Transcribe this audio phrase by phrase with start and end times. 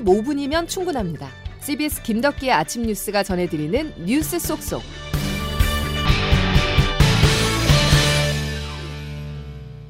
[0.00, 1.28] 15분이면 충분합니다.
[1.60, 4.82] CBS 김덕기의 아침 뉴스가 전해드리는 뉴스 속속.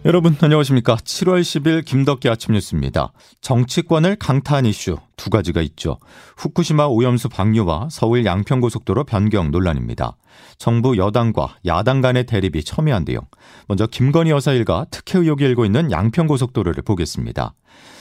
[0.05, 0.95] 여러분 안녕하십니까.
[0.95, 3.13] 7월 10일 김덕기 아침 뉴스입니다.
[3.41, 5.99] 정치권을 강타한 이슈 두 가지가 있죠.
[6.37, 10.17] 후쿠시마 오염수 방류와 서울 양평고속도로 변경 논란입니다.
[10.59, 13.19] 정부 여당과 야당 간의 대립이 첨예한 데요.
[13.67, 17.55] 먼저 김건희 여사 일가 특혜 의혹이 일고 있는 양평고속도로를 보겠습니다.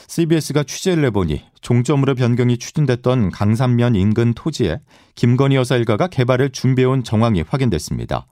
[0.08, 4.80] CBS가 취재를 해보니 종점으로 변경이 추진됐던 강산면 인근 토지에
[5.16, 8.28] 김건희 여사 일가가 개발을 준비해온 정황이 확인됐습니다.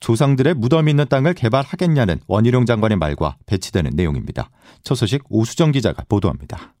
[0.00, 4.50] 조상들의 무덤이 있는 땅을 개발하겠냐는 원희룡 장관의 말과 배치되는 내용입니다.
[4.82, 6.74] 첫 소식 오수정 기자가 보도합니다.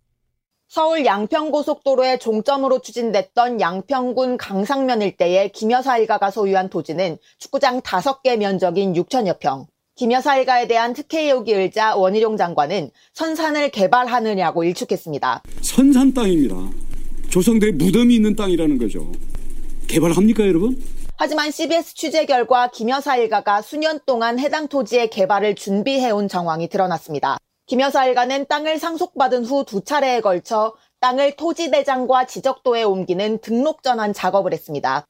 [0.68, 9.38] 서울 양평고속도로의 종점으로 추진됐던 양평군 강상면 일대의 김여사 일가가 소유한 토지는 축구장 5개 면적인 6천여
[9.38, 9.66] 평.
[10.00, 15.42] 김여사 일가에 대한 특혜 의혹이 일자 원희룡 장관은 선산을 개발하느냐고 일축했습니다.
[15.62, 16.54] 선산 땅입니다.
[17.30, 19.10] 조상들의 무덤이 있는 땅이라는 거죠.
[19.88, 20.82] 개발합니까 여러분?
[21.16, 27.38] 하지만 CBS 취재 결과 김여사 일가가 수년 동안 해당 토지의 개발을 준비해온 정황이 드러났습니다.
[27.66, 34.52] 김여사 일가는 땅을 상속받은 후 두 차례에 걸쳐 땅을 토지대장과 지적도에 옮기는 등록 전환 작업을
[34.52, 35.06] 했습니다.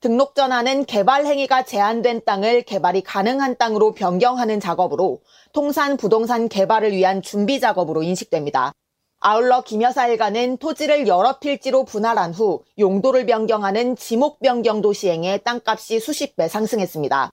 [0.00, 5.20] 등록 전환은 개발 행위가 제한된 땅을 개발이 가능한 땅으로 변경하는 작업으로
[5.52, 8.72] 통산 부동산 개발을 위한 준비 작업으로 인식됩니다.
[9.18, 16.00] 아울러 김 여사 일가는 토지를 여러 필지로 분할한 후 용도를 변경하는 지목 변경도 시행해 땅값이
[16.00, 17.30] 수십 배 상승했습니다.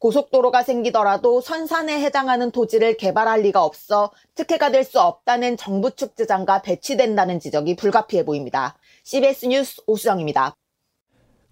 [0.00, 6.62] 고속도로가 생기더라도 선산에 해당하는 토지를 개발할 리가 없어 특혜가 될 수 없다는 정부 측 주장과
[6.62, 8.76] 배치된다는 지적이 불가피해 보입니다.
[9.04, 10.56] CBS 뉴스 오수정입니다.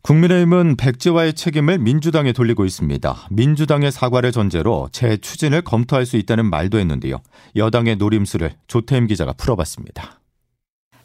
[0.07, 3.17] 국민의힘은 백지화의 책임을 민주당에 돌리고 있습니다.
[3.33, 7.17] 민주당의 사과를 전제로 재추진을 검토할 수 있다는 말도 했는데요.
[7.57, 10.21] 여당의 노림수를 조태임 기자가 풀어봤습니다.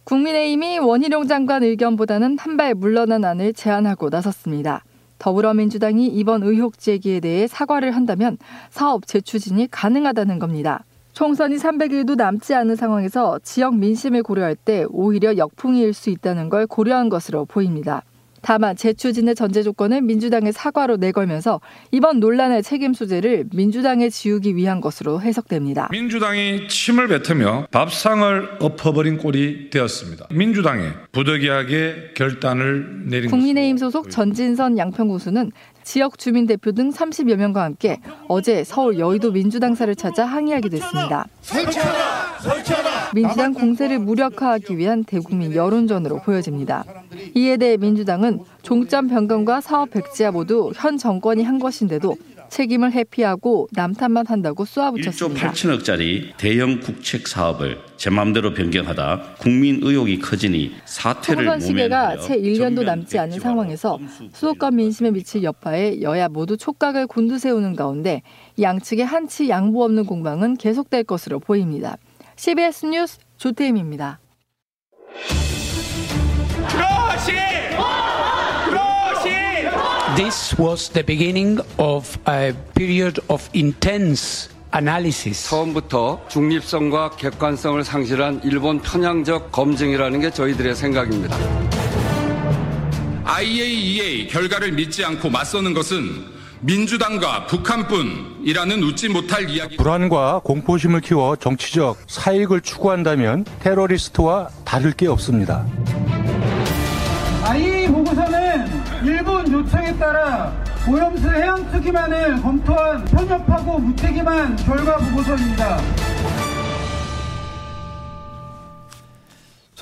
[0.04, 4.84] 국민의힘이 원희룡 장관 의견보다는 한 발 물러난 안을 제안하고 나섰습니다.
[5.18, 8.38] 더불어민주당이 이번 의혹 제기에 대해 사과를 한다면
[8.70, 10.84] 사업 재추진이 가능하다는 겁니다.
[11.14, 16.68] 총선이 300일도 남지 않은 상황에서 지역 민심을 고려할 때 오히려 역풍이 일 수 있다는 걸
[16.68, 18.04] 고려한 것으로 보입니다.
[18.42, 25.22] 다만 재추진의 전제 조건을 민주당의 사과로 내걸면서 이번 논란의 책임 소재를 민주당에 지우기 위한 것으로
[25.22, 25.90] 해석됩니다.
[25.92, 30.28] 민주당이 침을 뱉으며 밥상을 엎어버린 꼴이 되었습니다.
[30.32, 35.52] 민주당의 부득이하게 결단을 내린 국민의힘 소속 전진선 양평구수는
[35.84, 41.28] 지역 주민 대표 등 30여 명과 함께 어제 서울 여의도 민주당사를 찾아 항의하게 됐습니다.
[43.14, 46.84] 민주당 공세를 무력화하기 위한 대국민 여론전으로 보여집니다.
[47.36, 52.16] 이에 대해 민주당은 종점 변경과 사업 백지화 모두 현 정권이 한 것인데도
[52.50, 55.52] 책임을 회피하고 남탓만 한다고 쏘아붙였습니다.
[55.52, 62.38] 1조 8천억짜리 대형 국책 사업을 제 마음대로 변경하다 국민 의혹이 커지니 사퇴를 총선 시계가 채
[62.38, 64.00] 1년도 남지 않은 상황에서
[64.34, 68.22] 수도권 민심에 미칠 여파에 여야 모두 촉각을 곤두세우는 가운데
[68.60, 71.96] 양측의 한치 양보 없는 공방은 계속될 것으로 보입니다.
[72.42, 74.20] CBS 뉴스 조태임입니다.
[80.16, 85.48] This was the beginning of a period of intense analysis.
[85.52, 91.38] 처음부터 중립성과 객관성을 상실한 일본 편향적 검증이라는 게 저희들의 생각입니다.
[93.24, 99.78] IAEA 결과를 믿지 않고 맞서는 것은 민주당과 북한뿐이라는 웃지 못할 이야기.
[99.78, 105.66] 불안과 공포심을 키워 정치적 사익을 추구한다면 테러리스트와 다를 게 없습니다.
[107.44, 108.68] IAEA 보고서는
[109.04, 110.54] 일본 요청에 따라
[110.88, 115.80] 오염수 해양 특기만을 검토한 편협하고 무책임한 결과 보고서입니다.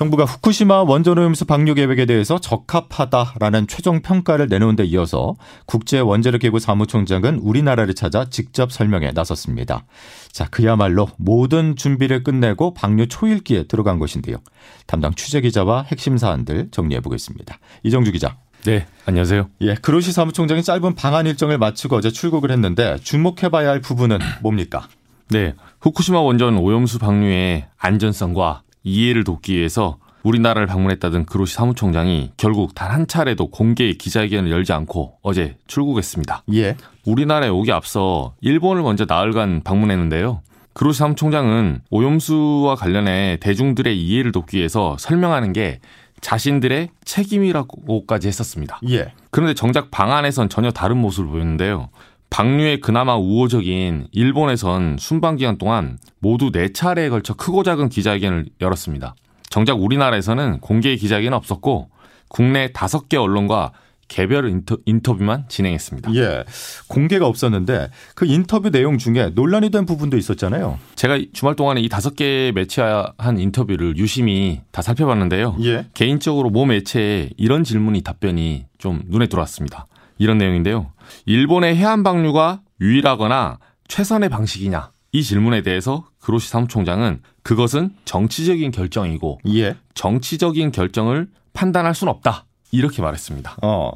[0.00, 5.34] 정부가 후쿠시마 원전오염수 방류 계획에 대해서 적합하다라는 최종 평가를 내놓은 데 이어서
[5.66, 9.84] 국제 원자력 기구 사무총장은 우리나라를 찾아 직접 설명에 나섰습니다.
[10.32, 14.38] 자, 그야말로 모든 준비를 끝내고 방류 초일기에 들어간 것인데요.
[14.86, 17.58] 담당 취재 기자와 핵심 사안들 정리해 보겠습니다.
[17.82, 18.38] 이정주 기자.
[18.64, 19.50] 네, 안녕하세요.
[19.60, 24.88] 예, 그로시 사무총장이 짧은 방한 일정을 마치고 어제 출국을 했는데 주목해봐야 할 부분은 뭡니까?
[25.28, 32.90] 네, 후쿠시마 원전 오염수 방류의 안전성과 이해를 돕기 위해서 우리나라를 방문했다던 그로시 사무총장이 결국 단
[32.90, 36.42] 한 차례도 공개 기자회견을 열지 않고 어제 출국했습니다.
[36.54, 36.76] 예.
[37.06, 40.42] 우리나라에 오기 앞서 일본을 먼저 나흘간 방문했는데요.
[40.74, 45.80] 그로시 사무총장은 오염수와 관련해 대중들의 이해를 돕기 위해서 설명하는 게
[46.20, 48.80] 자신들의 책임이라고까지 했었습니다.
[48.90, 49.12] 예.
[49.30, 51.88] 그런데 정작 방안에선 전혀 다른 모습을 보였는데요.
[52.30, 59.14] 방류에 그나마 우호적인 일본에선 순방 기간 동안 모두 네 차례에 걸쳐 크고 작은 기자회견을 열었습니다.
[59.50, 61.90] 정작 우리나라에서는 공개 기자회견은 없었고
[62.28, 63.72] 국내 다섯 개 언론과
[64.06, 66.14] 개별 인터, 인터뷰만 진행했습니다.
[66.16, 66.44] 예.
[66.88, 70.78] 공개가 없었는데 그 인터뷰 내용 중에 논란이 된 부분도 있었잖아요.
[70.96, 75.56] 제가 주말 동안에 이 다섯 개 매체한 인터뷰를 유심히 다 살펴봤는데요.
[75.62, 75.86] 예.
[75.94, 79.86] 개인적으로 모 매체에 이런 질문이 답변이 좀 눈에 들어왔습니다.
[80.20, 80.92] 이런 내용인데요.
[81.24, 83.58] 일본의 해안 방류가 유일하거나
[83.88, 84.92] 최선의 방식이냐?
[85.12, 89.76] 이 질문에 대해서 그로시 사무총장은 그것은 정치적인 결정이고 예.
[89.94, 92.44] 정치적인 결정을 판단할 수는 없다.
[92.72, 93.56] 이렇게 말했습니다.
[93.62, 93.92] 어,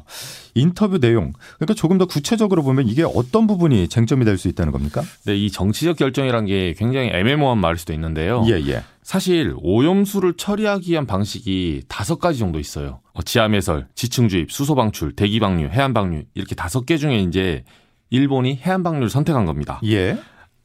[0.53, 1.33] 인터뷰 내용.
[1.57, 5.01] 그러니까 조금 더 구체적으로 보면 이게 어떤 부분이 쟁점이 될 수 있다는 겁니까?
[5.25, 8.43] 네, 이 정치적 결정이란 게 굉장히 애매모호한 말일 수도 있는데요.
[8.47, 8.83] 예, 예.
[9.01, 12.99] 사실 오염수를 처리하기 위한 방식이 다섯 가지 정도 있어요.
[13.13, 17.63] 어, 지하매설, 지층주입, 수소방출, 대기방류, 해안방류 이렇게 다섯 개 중에 이제
[18.09, 19.79] 일본이 해안방류를 선택한 겁니다.
[19.85, 20.17] 예.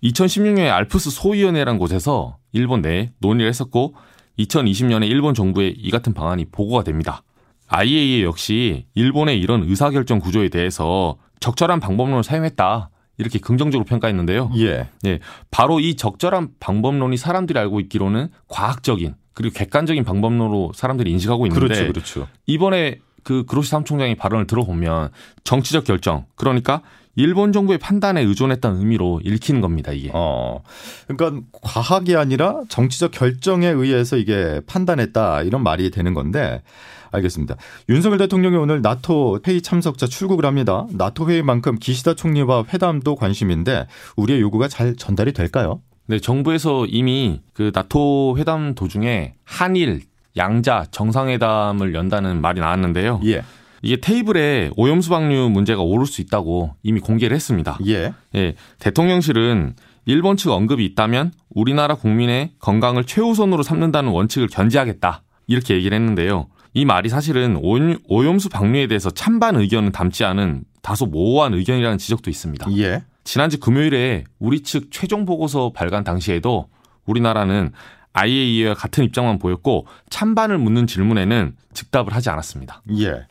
[0.03, 3.95] 2016년에 알프스 소위원회란 곳에서 일본 내에 논의를 했었고
[4.39, 7.23] 2020년에 일본 정부에 이 같은 방안이 보고가 됩니다.
[7.71, 12.91] IAEA 역시 일본의 이런 의사결정 구조에 대해서 적절한 방법론을 사용했다.
[13.17, 14.53] 이렇게 긍정적으로 평가했는데요.
[14.57, 14.89] 예.
[15.07, 15.19] 예.
[15.51, 21.87] 바로 이 적절한 방법론이 사람들이 알고 있기로는 과학적인 그리고 객관적인 방법론으로 사람들이 인식하고 있는데 그렇죠.
[21.87, 22.29] 그렇죠.
[22.47, 25.11] 이번에 그 그로시 사무총장의 발언을 들어보면
[25.45, 26.83] 정치적 결정 그러니까
[27.17, 30.11] 일본 정부의 판단에 의존했다는 의미로 읽히는 겁니다, 이게.
[30.13, 30.63] 어.
[31.07, 36.63] 그러니까 과학이 아니라 정치적 결정에 의해서 이게 판단했다 이런 말이 되는 건데
[37.11, 37.57] 알겠습니다.
[37.89, 40.87] 윤석열 대통령이 오늘 나토 회의 참석자 출국을 합니다.
[40.93, 43.87] 나토 회의만큼 기시다 총리와 회담도 관심인데
[44.17, 45.81] 우리의 요구가 잘 전달이 될까요?
[46.07, 50.03] 네, 정부에서 이미 그 나토 회담 도중에 한일
[50.37, 53.21] 양자 정상회담을 연다는 말이 나왔는데요.
[53.25, 53.43] 예.
[53.83, 57.79] 이게 테이블에 오염수 방류 문제가 오를 수 있다고 이미 공개를 했습니다.
[57.87, 58.13] 예.
[58.35, 58.55] 예.
[58.79, 59.75] 대통령실은
[60.07, 65.23] 일본 측 언급이 있다면 우리나라 국민의 건강을 최우선으로 삼는다는 원칙을 견지하겠다.
[65.47, 66.49] 이렇게 얘기를 했는데요.
[66.73, 72.67] 이 말이 사실은 오염수 방류에 대해서 찬반 의견은 담지 않은 다소 모호한 의견이라는 지적도 있습니다.
[72.79, 73.03] 예.
[73.25, 76.69] 지난주 금요일에 우리 측 최종 보고서 발간 당시에도
[77.07, 77.73] 우리나라는
[78.13, 82.83] IAEA와 같은 입장만 보였고 찬반을 묻는 질문에는 즉답을 하지 않았습니다.
[82.99, 83.27] 예.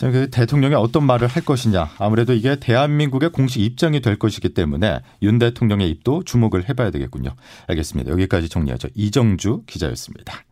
[0.00, 1.90] 그 대통령이 어떤 말을 할 것이냐.
[1.98, 7.34] 아무래도 이게 대한민국의 공식 입장이 될 것이기 때문에 윤 대통령의 입도 주목을 해봐야 되겠군요.
[7.66, 8.10] 알겠습니다.
[8.12, 8.88] 여기까지 정리하죠.
[8.94, 10.44] 이정주 기자였습니다.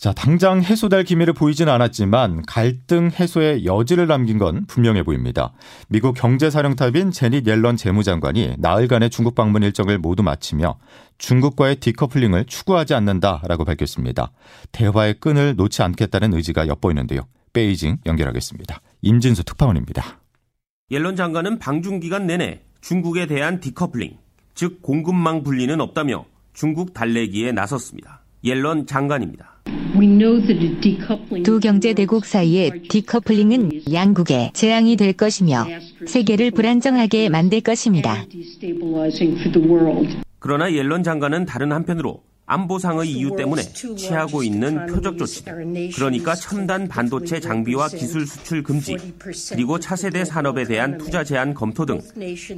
[0.00, 5.52] 자, 당장 해소될 기미를 보이지는 않았지만 갈등 해소의 여지를 남긴 건 분명해 보입니다.
[5.90, 10.78] 미국 경제사령탑인 제닛 옐런 재무장관이 나흘간의 중국 방문 일정을 모두 마치며
[11.18, 14.32] 중국과의 디커플링을 추구하지 않는다라고 밝혔습니다.
[14.72, 17.20] 대화의 끈을 놓지 않겠다는 의지가 엿보이는데요.
[17.52, 18.80] 베이징 연결하겠습니다.
[19.02, 20.18] 임진수 특파원입니다.
[20.90, 24.16] 옐런 장관은 방중 기간 내내 중국에 대한 디커플링,
[24.54, 26.24] 즉 공급망 분리는 없다며
[26.54, 28.22] 중국 달래기에 나섰습니다.
[28.42, 29.49] 옐런 장관입니다.
[31.44, 35.66] 두 경제 대국 사이의 디커플링은 양국의 재앙이 될 것이며
[36.06, 38.24] 세계를 불안정하게 만들 것입니다.
[40.38, 47.38] 그러나 옐런 장관은 다른 한편으로 안보상의 이유 때문에 취하고 있는 표적 조치들, 그러니까 첨단 반도체
[47.38, 48.96] 장비와 기술 수출 금지,
[49.50, 52.00] 그리고 차세대 산업에 대한 투자 제한 검토 등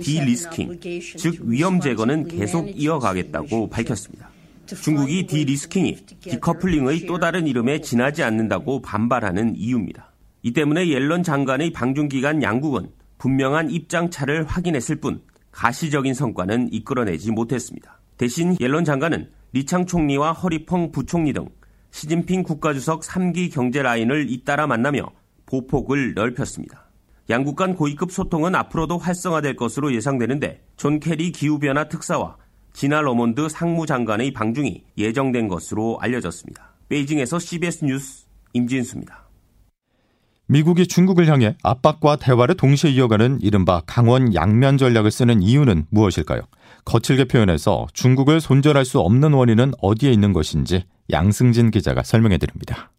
[0.01, 0.81] de-risking,
[1.19, 4.32] 즉 위험 제거는 계속 이어가겠다고 밝혔습니다.
[4.67, 10.13] 중국이 de-risking이 decoupling의 또 다른 이름에 지나지 않는다고 반발하는 이유입니다.
[10.43, 18.01] 이 때문에 옐런 장관의 방중 기간 양국은 분명한 입장차를 확인했을 뿐 가시적인 성과는 이끌어내지 못했습니다.
[18.17, 21.49] 대신 옐런 장관은 리창 총리와 허리펑 부총리 등
[21.91, 25.11] 시진핑 국가주석 3기 경제 라인을 잇따라 만나며
[25.47, 26.89] 보폭을 넓혔습니다.
[27.31, 32.37] 양국 간 고위급 소통은 앞으로도 활성화될 것으로 예상되는데 존 케리 기후변화 특사와
[32.73, 36.75] 지나 러몬도 상무장관의 방중이 예정된 것으로 알려졌습니다.
[36.89, 39.23] 베이징에서 CBS 뉴스 임진수입니다.
[40.47, 46.43] 미국이 중국을 향해 압박과 대화를 동시에 이어가는 이른바 강온 양면 전략을 쓰는 이유는 무엇일까요?
[46.85, 52.91] 거칠게 표현해서 중국을 손절할 수 없는 원인은 어디에 있는 것인지 양승진 기자가 설명해 드립니다.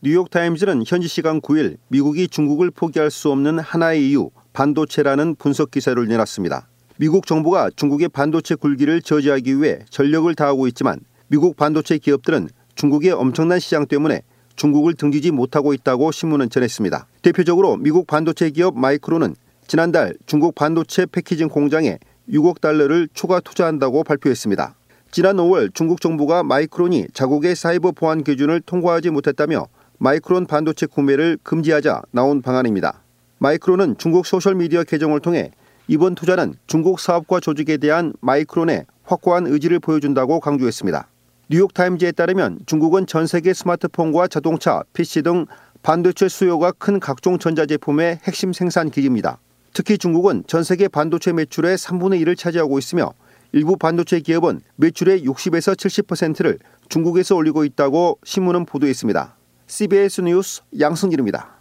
[0.00, 6.68] 뉴욕타임즈는 현지 시간 9일 미국이 중국을 포기할 수 없는 하나의 이유 반도체라는 분석 기사를 내놨습니다.
[7.00, 13.60] 미국 정부가 중국의 반도체 굴기를 저지하기 위해 전력을 다하고 있지만 미국 반도체 기업들은 중국의 엄청난
[13.60, 14.22] 시장 때문에
[14.56, 17.06] 중국을 등지지 못하고 있다고 신문은 전했습니다.
[17.22, 19.36] 대표적으로 미국 반도체 기업 마이크론은
[19.68, 24.74] 지난달 중국 반도체 패키징 공장에 6억 달러를 추가 투자한다고 발표했습니다.
[25.12, 32.02] 지난 5월 중국 정부가 마이크론이 자국의 사이버 보안 기준을 통과하지 못했다며 마이크론 반도체 구매를 금지하자
[32.10, 33.04] 나온 방안입니다.
[33.38, 35.52] 마이크론은 중국 소셜미디어 계정을 통해
[35.90, 41.08] 이번 투자는 중국 사업과 조직에 대한 마이크론의 확고한 의지를 보여준다고 강조했습니다.
[41.48, 45.46] 뉴욕타임즈에 따르면 중국은 전 세계 스마트폰과 자동차, PC 등
[45.82, 49.38] 반도체 수요가 큰 각종 전자제품의 핵심 생산 기지입니다.
[49.72, 53.14] 특히 중국은 전 세계 반도체 매출의 3분의 1을 차지하고 있으며
[53.52, 56.58] 일부 반도체 기업은 매출의 60에서 70%를
[56.90, 59.36] 중국에서 올리고 있다고 신문은 보도했습니다.
[59.66, 61.57] CBS 뉴스 양승길입니다.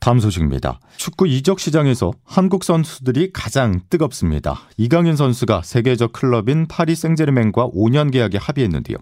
[0.00, 0.80] 다음 소식입니다.
[0.96, 4.60] 축구 이적 시장에서 한국 선수들이 가장 뜨겁습니다.
[4.76, 8.96] 이강인 선수가 세계적 클럽인 파리 생제르맹과 5년 계약에 합의했는데요.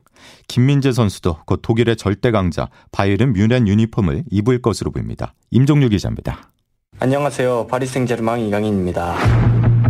[0.49, 5.35] 김민재 선수도 곧 독일의 절대 강자 바이에른 뮌헨 유니폼을 입을 것으로 보입니다.
[5.51, 6.51] 임종유 기자입니다.
[6.99, 7.67] 안녕하세요.
[7.67, 9.86] 파리 생제르맹 이강인입니다.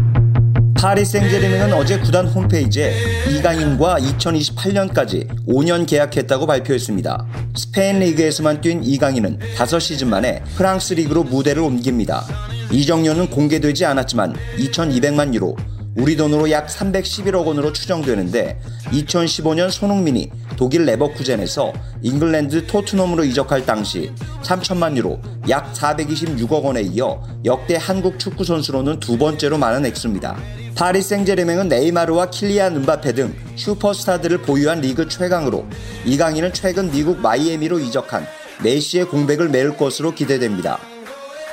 [0.78, 2.94] 파리 생제르맹은 어제 구단 홈페이지에
[3.30, 7.26] 이강인과 2028년까지 5년 계약했다고 발표했습니다.
[7.56, 12.24] 스페인 리그에서만 뛴 이강인은 5시즌 만에 프랑스 리그로 무대를 옮깁니다.
[12.70, 15.56] 이적료는 공개되지 않았지만 2,200만 유로,
[15.96, 18.60] 우리 돈으로 약 311억 원으로 추정되는데
[18.92, 27.78] 2015년 손흥민이 독일 레버쿠젠에서 잉글랜드 토트넘으로 이적할 당시 3천만 유로 약 426억 원에 이어 역대
[27.80, 30.36] 한국 축구 선수로는 두 번째로 많은 액수입니다.
[30.76, 35.64] 파리 생제르맹은 네이마르와 킬리안 음바페 등 슈퍼스타들을 보유한 리그 최강으로
[36.04, 38.26] 이강인은 최근 미국 마이애미로 이적한
[38.62, 40.78] 메시의 공백을 메울 것으로 기대됩니다.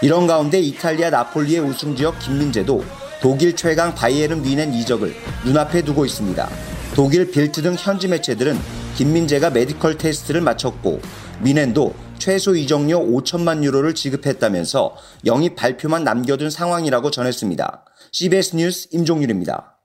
[0.02, 2.84] 이런 가운데 이탈리아 나폴리의 우승 주역 김민재도
[3.22, 5.16] 독일 최강 바이에른 뮌헨 이적을
[5.46, 6.50] 눈앞에 두고 있습니다.
[6.94, 8.60] 독일 빌트 등 현지 매체들은
[8.96, 11.00] 김민재가 medical test를 마쳤고
[11.42, 17.83] 뮌헨도 최소 이적료 5천만 유로를 지급했다면서 영입 발표만 남겨둔 상황이라고 전했습니다.
[18.16, 19.80] CBS 뉴스 임종률입니다.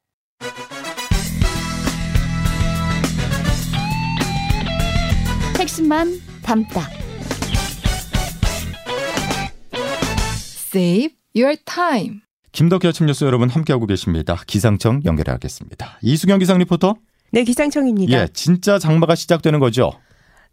[5.58, 6.90] 핵심만 담다.
[10.74, 12.20] Save your time.
[12.52, 14.42] 김덕기 아침 뉴스 여러분 함께하고 계십니다.
[14.46, 15.98] 기상청 연결하겠습니다.
[16.02, 16.96] 이수경 기상 리포터.
[17.32, 18.12] 네, 기상청입니다.
[18.12, 19.92] 예, 진짜 장마가 시작되는 거죠.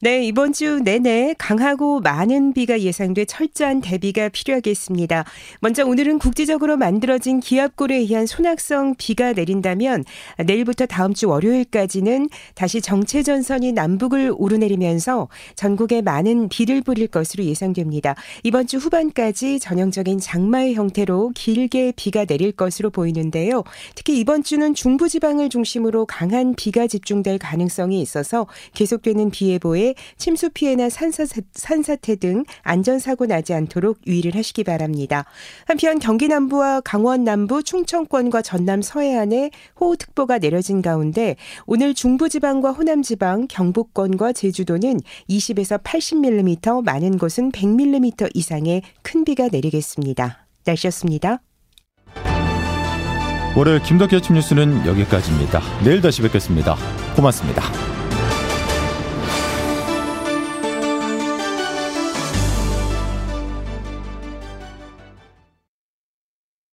[0.01, 5.23] 네, 이번 주 내내 강하고 많은 비가 예상돼 철저한 대비가 필요하겠습니다.
[5.61, 10.03] 먼저 오늘은 국지적으로 만들어진 기압골에 의한 소낙성 비가 내린다면
[10.45, 18.15] 내일부터 다음 주 월요일까지는 다시 정체 전선이 남북을 오르내리면서 전국에 많은 비를 뿌릴 것으로 예상됩니다.
[18.43, 23.63] 이번 주 후반까지 전형적인 장마의 형태로 길게 비가 내릴 것으로 보이는데요.
[23.95, 29.84] 특히 이번 주는 중부 지방을 중심으로 강한 비가 집중될 가능성이 있어서 계속되는 비 예보에
[30.17, 35.25] 침수 피해나 산사태, 산사태 등 안전사고 나지 않도록 유의를 하시기 바랍니다.
[35.65, 41.35] 한편 경기 남부와 강원 남부, 충청권과 전남 서해안에 호우특보가 내려진 가운데
[41.67, 44.99] 오늘 중부지방과 호남지방, 경북권과 제주도는
[45.29, 50.47] 20에서 80mm, 많은 곳은 100mm 이상의 큰 비가 내리겠습니다.
[50.65, 51.41] 날씨였습니다.
[53.55, 55.61] 월요일 김덕기 아침 뉴스는 여기까지입니다.
[55.85, 56.75] 내일 다시 뵙겠습니다.
[57.15, 57.94] 고맙습니다.